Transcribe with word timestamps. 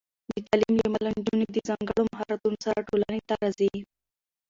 د 0.29 0.33
تعلیم 0.47 0.73
له 0.77 0.83
امله، 0.89 1.09
نجونې 1.17 1.45
د 1.51 1.57
ځانګړو 1.69 2.01
مهارتونو 2.11 2.57
سره 2.65 2.85
ټولنې 2.89 3.21
ته 3.27 3.33
راځي. 3.41 3.73